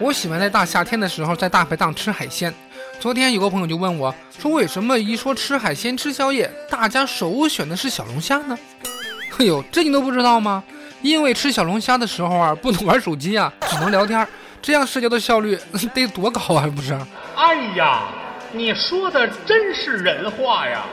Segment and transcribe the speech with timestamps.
[0.00, 2.54] 我喜欢在大夏天的时候在大排档吃海鲜。
[3.00, 8.56] 昨天有个朋友就问我，说为什么一说吃海鲜吃宵夜，大家首选的是小龙虾呢？
[9.38, 10.62] 哎呦，这你都不知道吗？
[11.02, 14.26] 因为吃小龙虾的时候啊，不能玩手机啊，只能聊天，
[14.62, 15.58] 这样社交的效率
[15.92, 16.96] 得多高啊，不是？
[17.36, 18.04] 哎呀，
[18.52, 20.84] 你说的真是人话呀！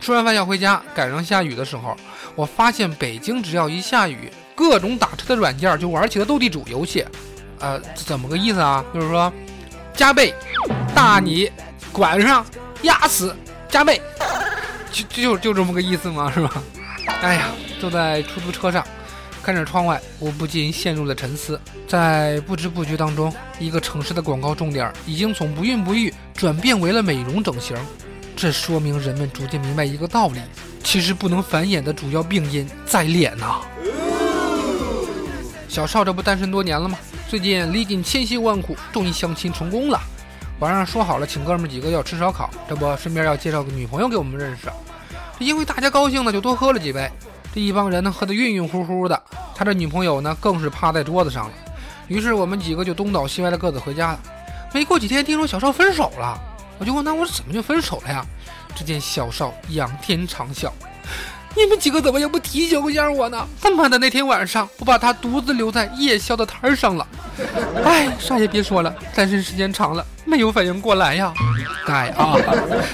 [0.00, 1.96] 吃完饭要回家，赶上下雨的时候，
[2.34, 7.04] 我发现北京只要一下雨，各种打车的软件就玩起了斗地主游戏。
[7.60, 8.84] 呃，怎么个意思啊？
[8.92, 9.32] 就是说，
[9.94, 10.34] 加倍，
[10.94, 11.50] 大你，
[11.92, 12.44] 管上，
[12.82, 13.34] 压死，
[13.68, 14.00] 加倍，
[14.92, 16.30] 就就就这么个意思吗？
[16.32, 16.62] 是吧？
[17.22, 17.48] 哎呀，
[17.80, 18.84] 坐在出租车上，
[19.42, 21.60] 看着窗外，我不禁陷入了沉思。
[21.88, 27.76] 在不知不觉当中，一个城市的广告重点已经从不孕不育转变为了美容整形，
[28.36, 30.40] 这说明人们逐渐明白一个道理：
[30.82, 33.60] 其实不能繁衍的主要病因在脸呐。
[35.68, 36.98] 小邵这不单身多年了吗？
[37.28, 40.00] 最近历尽千辛万苦，终于相亲成功了。
[40.60, 44.68] 晚上说好了，请哥们几个要吃烧烤，这不顺便要介绍个女朋友给我们认识。
[45.38, 47.10] 这因为大家高兴呢，就多喝了几杯。
[47.52, 49.20] 这一帮人呢，喝得晕晕乎乎的。
[49.56, 51.52] 他这女朋友呢，更是趴在桌子上了。
[52.06, 54.20] 于是我们几个就东倒西歪的各自回家了。
[54.72, 56.38] 没过几天，听说小邵分手了，
[56.78, 58.24] 我就问他，我怎么就分手了呀？
[58.76, 60.70] 只见小邵仰天长啸。
[61.56, 63.48] 你们几个怎么也不提醒一下我呢？
[63.62, 67.08] 他妈的，那天晚上我把他独自留在夜宵的摊上了。
[67.82, 71.32] 哎，啥也别说了，单身时间长了，没有反应过来呀。
[71.86, 72.36] 该啊。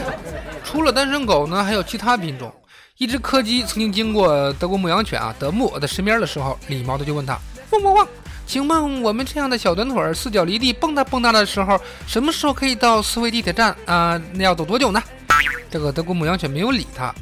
[0.64, 2.52] 除了单身狗呢，还有其他品种。
[2.98, 7.36] 一只柯基曾经经过德国牧羊犬啊德牧的身边的时候，礼貌的就问他：
[7.70, 8.08] 汪汪汪，
[8.46, 14.20] 请问我们这样的小短腿四脚离地蹦跶蹦跶的时候，什么时候可以到四维地铁站啊？
[14.32, 15.02] 那要走多久呢？
[15.68, 17.12] 这个德国牧羊犬没有理他。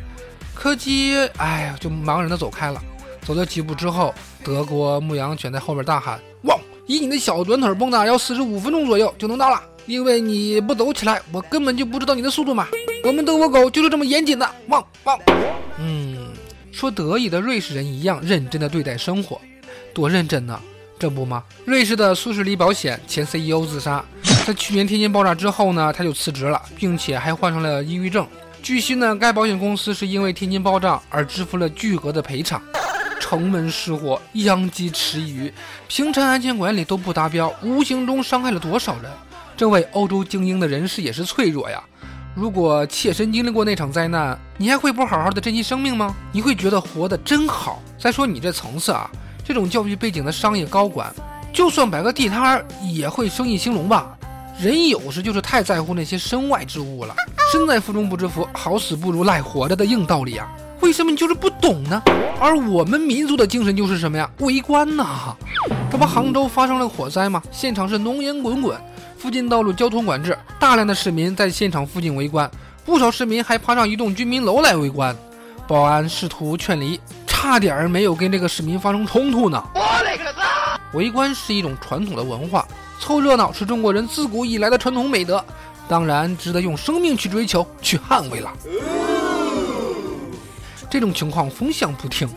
[0.63, 2.83] 柯基，哎呀，就茫然的走开了。
[3.23, 6.61] 走了几步之后，德国牧羊犬在后面大喊：“汪！
[6.87, 9.59] 以你的小短腿蹦跶，要四十五分钟左右就能到了。
[9.87, 12.69] 因为你不走起来，我根本就不知道你的速度嘛。
[13.05, 14.47] 我们德国狗就是这么严谨的。
[14.69, 15.19] 汪汪！
[15.79, 16.29] 嗯，
[16.71, 19.41] 说得意的瑞士人一样认真的对待生活，
[19.95, 20.61] 多认真呢？
[20.99, 21.43] 这不吗？
[21.65, 24.05] 瑞士的苏士利保险前 CEO 自杀，
[24.47, 28.27] 在去年天津爆炸之后呢，他就辞职了，并且还患上了抑郁症。
[28.63, 32.61] 据悉呢，该保险公司是因为天津爆炸而支付了巨额的赔偿。
[33.19, 35.53] 城门失火，殃及池鱼，
[35.89, 39.11] 平常安全管理都不达标，无形中伤害了多少人？
[39.57, 41.83] 这位欧洲精英的人士也是脆弱呀。
[42.35, 46.15] 如果切身经历过那场灾难，你还会不好好的珍惜生命吗？
[46.33, 47.83] 你会觉得活得真好？
[47.99, 49.11] 再说你这层次啊，
[49.45, 51.13] 这种教育背景的商业高管，
[51.53, 54.17] 就算摆个地摊儿也会生意兴隆吧？
[54.59, 57.15] 人有时就是太在乎那些身外之物了。
[57.51, 60.49] 身在福中不知福，好死不如赖活着的硬道理啊！
[60.83, 62.01] 为什么你就是不懂呢？
[62.39, 64.31] 而我们民族的精神就是什么呀？
[64.39, 65.35] 围观呐！
[65.91, 67.43] 这不杭州发生了火灾吗？
[67.51, 68.81] 现场是浓烟滚滚，
[69.19, 72.49] 附近道路交通管制，大量的市民在现场附近围观，
[72.85, 75.17] 不少市民还爬上一栋居民楼来围观。
[75.67, 79.61] 保安试图劝离，差点没有跟这个市民发生冲突呢。
[79.75, 80.79] 我勒个擦！
[80.93, 82.65] 围观是一种传统的文化，
[83.01, 85.45] 凑热闹是中国人自古以来的传统美德。
[85.91, 88.53] 当然值得用生命去追求、去捍卫了。
[90.89, 92.29] 这种情况风向不停，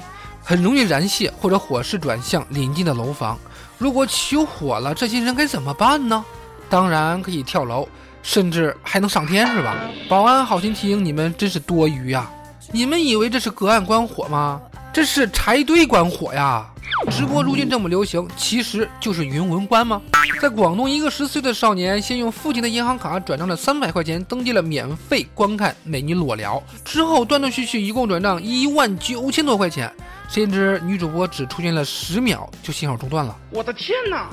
[0.44, 3.38] 很容易燃泄或者火势转向临近的楼房。
[3.78, 6.26] 如果起火了，这些人该怎么办呢？
[6.68, 7.88] 当然可以跳楼，
[8.24, 9.76] 甚至还能上天，是吧？
[10.10, 12.28] 保安好心提醒你们，真是多余呀！
[12.72, 14.60] 你们以为这是隔岸观火吗？
[14.94, 16.70] 这是柴堆关火呀！
[17.10, 20.00] 直播如今这么流行，其实就是云文关吗？
[20.40, 29.92] 在广东，一个十岁的少年先用父亲的银行卡转账了三百块钱，登记了免费观看美女裸聊，之后断断续续一共转账一万九千多块钱。
[30.30, 33.36] 谁知女主播只出现了十秒就信号中断了。
[33.50, 34.30] 我的天哪，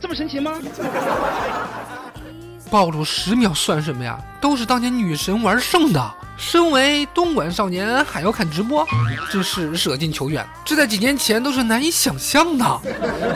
[0.00, 0.52] 这么神奇吗？
[2.70, 4.18] 暴露十秒算什么呀？
[4.40, 6.14] 都是当年女神玩剩的。
[6.36, 8.86] 身为东莞少年还要看直播，
[9.28, 10.46] 真是舍近求远。
[10.64, 12.80] 这在几年前都是难以想象的，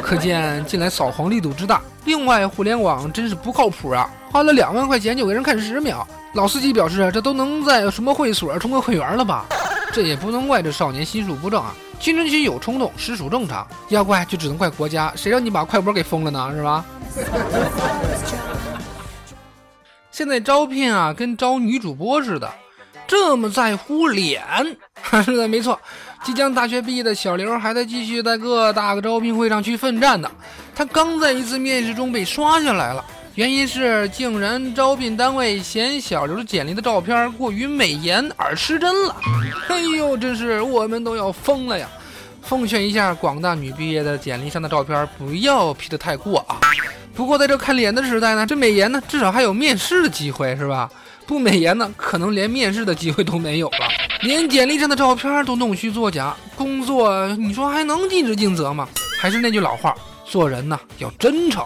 [0.00, 1.82] 可见近来扫黄力度之大。
[2.05, 4.08] 另外，互联网真是不靠谱啊！
[4.31, 9.46] 花了两万块钱就给人看十秒，老司机表示这都能在什么会所充个会员了吧？
[9.93, 11.75] 这也不能怪这少年心术不正啊！
[11.99, 16.52] 青春期有冲动实属正常，要怪就只能怪国家，谁让你把快播给封了呢？
[16.55, 16.84] 是吧？
[20.12, 22.49] 现在招聘啊，跟招女主播似的。
[23.09, 24.43] 这么在乎脸？
[25.25, 25.79] 是的，没错。
[26.23, 30.31] 即将大学毕业的小刘还在继续在各大个招聘会上去奋战呢。
[30.75, 33.05] 他刚在一次面试中被刷下来了，
[33.35, 39.17] 原因是竟然招聘单位嫌小刘简历的照片过于美颜而失真了。
[39.69, 41.88] 哎呦，真是我们都要疯了呀！
[42.43, 46.61] 奉劝一下广大女毕业的简历上的照片不要 P 得太过啊。
[47.14, 50.88] 不过在这看脸的时代呢，这美颜呢至少还有面试的机会，是吧？
[51.26, 53.88] 不美颜呢，可能连面试的机会都没有了。
[54.23, 58.88] 连简历上的照片都弄虚作假，工作你说还能尽职尽责吗？
[59.20, 59.94] 还是那句老话，
[60.25, 61.64] 做人呢要真诚，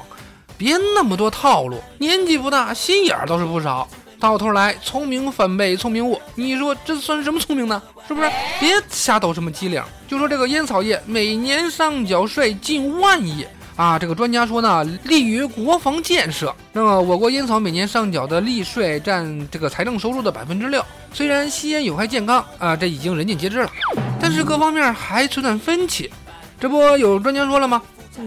[0.58, 1.80] 别那么多套路。
[1.98, 3.88] 年纪不大，心眼儿倒是不少，
[4.20, 6.20] 到头来聪明反被聪明误。
[6.34, 7.82] 你说这算什么聪明呢？
[8.06, 8.30] 是不是？
[8.60, 9.82] 别瞎抖什么机灵。
[10.06, 13.46] 就说这个烟草业，每年上缴税近万亿。
[13.76, 16.54] 啊，这个专家说呢，利于国防建设。
[16.72, 20.82] 那么，我国烟草每年上缴的利税占这个财政收入的百分之六。
[21.12, 23.70] 虽然吸烟有害健康啊，这已经人尽皆知了，
[24.18, 26.10] 但是各方面还存在分歧。
[26.58, 27.82] 这不有专家说了吗？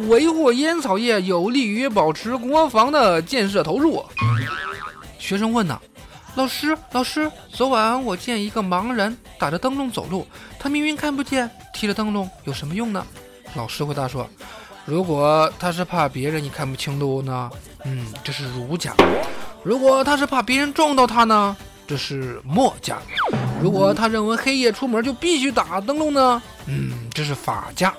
[0.08, 4.06] 维护烟草业有利于保持国防的建设投入。
[5.18, 5.82] 学生问呢，
[6.36, 10.28] 老师，老师，昨晚我见一个盲人打着灯笼走路，
[10.60, 13.04] 他明明看不见，提着灯笼有什么用呢？
[13.56, 14.30] 老师回答说。
[14.90, 17.52] 如果他是怕别人你看不清路呢？
[17.86, 18.92] 嗯，这是儒家。
[19.62, 21.56] 如果他是怕别人撞到他呢？
[21.86, 22.98] 这是墨家。
[23.62, 26.42] 如果他认为黑夜出门就必须打灯笼呢？
[26.66, 27.94] 嗯，这是法家。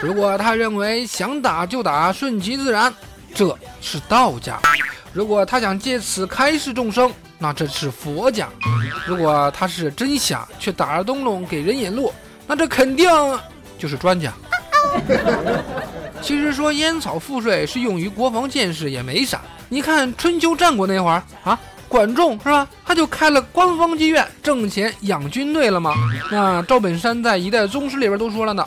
[0.00, 2.92] 如果他认为想打就打，顺其自然，
[3.34, 4.58] 这是道家。
[5.12, 8.48] 如果他想借此开示众生，那这是佛家。
[9.06, 12.10] 如果他是真想却打着灯笼给人引路，
[12.46, 13.06] 那这肯定
[13.78, 14.32] 就是专家。
[16.22, 19.40] 其实说烟草赋税是用于国防建设也没啥。
[19.68, 21.58] 你看春秋战国那会儿啊，
[21.88, 22.66] 管仲是吧？
[22.84, 25.94] 他就开了官方妓院，挣钱养军队了吗？
[26.30, 28.64] 那赵本山在一代宗师里边都说了呢，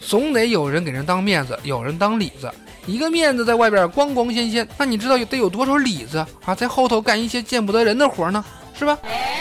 [0.00, 2.50] 总得有人给人当面子，有人当里子。
[2.86, 8.42] 一个面子在外边光光鲜鲜，那你知道得有多少里子啊，在后头干一些见不得人的活呢？
[8.78, 8.96] 是吧？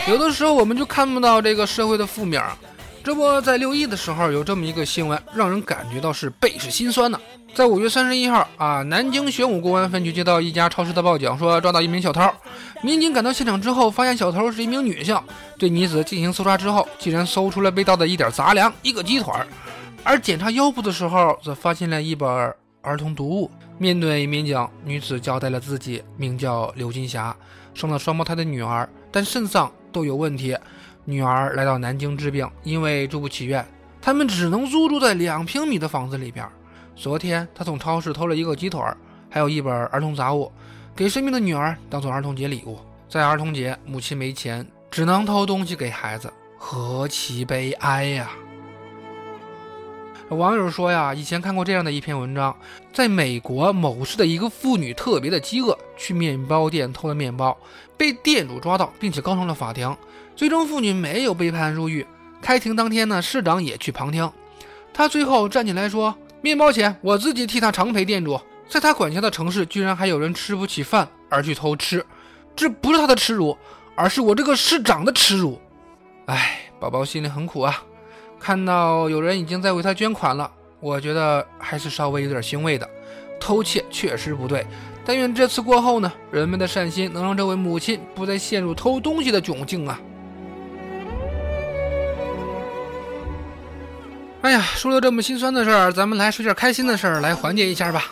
[0.10, 2.44] 有的时候我们就看不到这个社会的负面。
[3.04, 7.20] 这不在六一的时候有这么一个新闻，让人感觉到是倍是心酸呢。
[7.56, 12.22] 在五月三十一号啊，南京玄武公安分局接到一家超市的报警，说抓到一名小偷。
[12.84, 15.18] 民警赶到现场之后，发现小偷是一名女性。
[15.58, 19.48] 对女子进行搜查之后，竟然搜出了被盗的一点杂粮、一个鸡腿儿。
[20.04, 22.30] 而检查腰部的时候，则发现了一本
[22.82, 23.50] 儿童读物。
[23.78, 27.34] 面对民警，女子交代了自己名叫刘金霞，
[27.74, 30.58] 生了双胞胎的女儿，但肾脏都有问题。
[31.06, 33.66] 女儿来到南京治病，因为住不起院，
[34.02, 36.46] 他们只能租住在两平米的房子里边。
[36.96, 38.82] 昨天，他从超市偷了一个鸡腿，
[39.30, 40.52] 还有一本儿童杂物，
[40.96, 42.80] 给生病的女儿当做儿童节礼物。
[43.10, 48.32] 在儿童节，母亲没钱，只能偷东西给孩子，何其悲哀呀！
[50.30, 52.56] 网友说呀，以前看过这样的一篇文章，
[52.92, 57.56] 在美国某市的一个妇女特别的饥饿，去面包店偷了面包，
[57.96, 59.96] 被店主抓到，并且告上了法庭。
[60.36, 62.06] 最终，妇女没有被判入狱。
[62.42, 64.30] 开庭当天呢，市长也去旁听。
[64.92, 68.40] 他最后站起来说：“面包钱我自己替他常赔店主。
[68.70, 72.06] 在他管辖的城市，居然还有人吃不起饭而去偷吃，
[72.56, 73.58] 这不是他的耻辱，
[73.96, 75.60] 而是我这个市长的耻辱。”
[76.28, 77.84] 哎，宝宝心里很苦啊。
[78.40, 82.88] 看到有人已经在为他捐款了，我觉得还是稍微有点欣慰的。
[83.40, 84.68] 偷窃确实不对。
[85.04, 90.00] 但愿这次过后呢，人们的善心能让这位母亲不再陷入偷东西的窘境啊！
[94.46, 98.06] 哎呀，说了这么心酸的事儿，咱们来说点开心的事儿来缓解一下吧。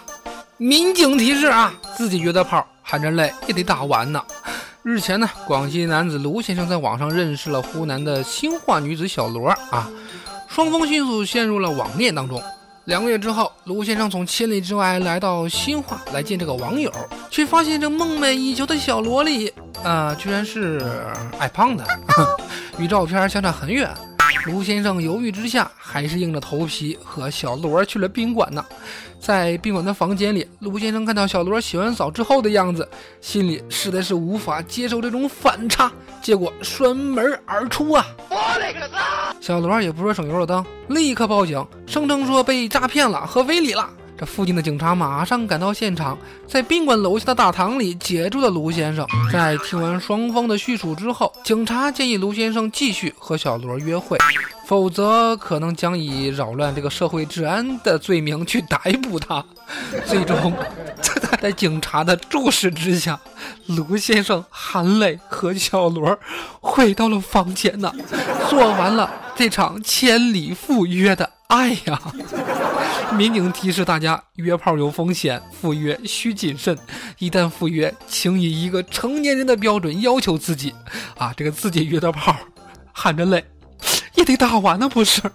[0.57, 4.19] 民警提示啊，自己约的炮，含着泪也得打完呢。
[4.81, 9.87] 日前呢，广西男子卢先生在网上认识了湖南的新化女子小罗啊，
[10.47, 12.41] 双方迅速陷入了网恋当中。
[12.85, 16.91] 两个月之后，卢先生从千里之外来到新化来见这个网友，
[17.29, 20.81] 却发现这梦寐以求的小萝莉啊，居然是
[21.37, 21.85] 矮胖的，
[22.79, 23.87] 与照片相差很远。
[24.45, 28.63] 卢先生犹豫之下，还是硬着头皮和小罗去了宾馆呢。
[29.19, 32.87] 在宾馆的房间里，卢先生看到小罗洗完澡之后的样子，
[33.21, 38.05] 心里实在是无法接受这种反差，结果摔门而出啊！
[38.29, 39.33] 我勒个擦！
[39.39, 43.89] 小罗也不是省油的灯，立刻报警，声称说被诈骗了和非礼了。
[44.25, 49.05] 附近的警察马上赶到现场，在宾馆楼下的大堂里截住了卢先生。
[49.31, 54.17] 在听完双方的叙述之后，警察建议卢先生继续和小罗约会，
[54.65, 59.43] 否则可能将以扰乱这个社会治安的罪名去逮捕他。
[60.05, 60.53] 最终，
[61.41, 63.19] 在警察的注视之下，
[63.67, 66.17] 卢先生含泪和小罗
[66.61, 67.91] 回到了房间呢，
[68.49, 71.99] 做完了这场千里赴约的爱呀。
[73.15, 76.77] 民警提示大家：约炮有风险，赴约需谨慎。
[77.19, 80.73] 一旦赴约，请以一个成年人的标准要求自己。
[81.17, 82.35] 啊，这个自己约的炮，
[82.91, 83.43] 含着泪
[84.15, 85.21] 也得打完呢，不是？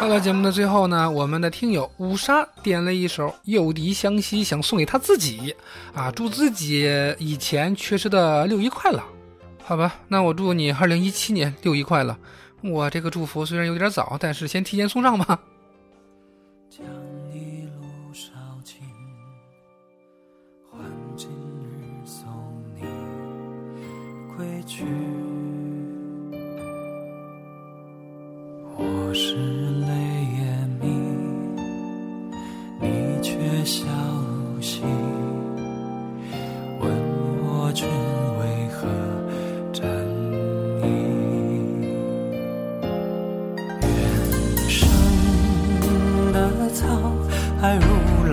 [0.00, 5.54] 到了节目的最后呢，我们的听友五杀点了一首《诱敌相惜》，想送给他自己。
[5.94, 9.02] 啊，祝自己以前缺失的六一快乐。
[9.62, 12.16] 好吧，那我祝你二零一七年六一快乐。
[12.62, 15.38] 我这个祝福虽然有点早，但是先提前送上吧。
[16.76, 16.84] 将
[17.32, 18.82] 一路烧尽，
[20.70, 20.78] 换
[21.16, 22.28] 今日送
[22.74, 22.82] 你
[24.36, 24.84] 归去。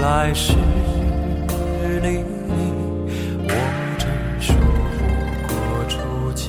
[0.03, 0.51] 来时
[2.01, 2.19] 离离。
[3.47, 3.51] 我
[3.97, 4.05] 只
[4.41, 4.53] 说
[4.97, 5.01] 不
[5.47, 5.55] 过
[5.87, 5.95] 初
[6.35, 6.43] 情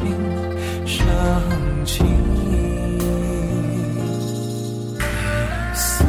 [0.85, 0.99] 生
[1.85, 2.05] 情。
[2.99, 3.03] 你
[5.73, 6.03] 死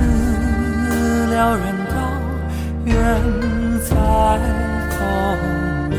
[1.27, 1.95] 了人道，
[2.85, 2.95] 远
[3.83, 3.93] 在
[4.89, 4.97] 风
[5.91, 5.93] 里。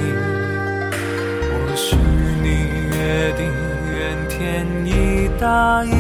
[1.52, 1.94] 我许
[2.42, 2.46] 你
[2.90, 2.96] 约
[3.36, 3.40] 定，
[3.94, 3.96] 愿
[4.28, 4.34] 天
[4.84, 4.90] 意
[5.40, 5.44] 答
[5.84, 5.94] 应。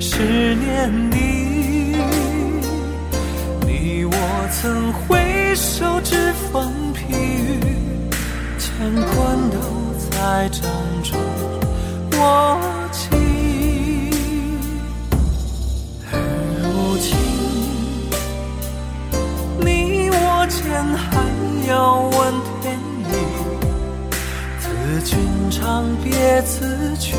[0.00, 0.12] 十
[0.56, 0.90] 年
[5.78, 7.60] 手指风披雨，
[8.58, 9.58] 乾坤都
[10.08, 10.62] 在掌
[11.02, 11.20] 中
[12.12, 12.58] 握
[12.92, 13.10] 紧。
[16.10, 16.14] 而
[16.62, 17.12] 如今，
[19.60, 20.64] 你我间
[20.96, 21.04] 还
[21.68, 22.16] 要问
[22.62, 22.64] 天
[23.10, 23.12] 意，
[24.58, 24.64] 自
[25.04, 25.18] 君
[25.50, 27.12] 长别自去。